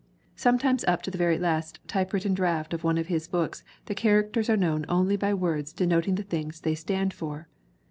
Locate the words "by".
5.15-5.31